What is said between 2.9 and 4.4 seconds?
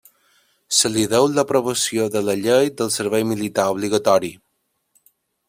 Servei Militar Obligatori.